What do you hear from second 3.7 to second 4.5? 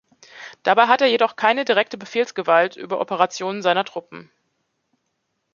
Truppen.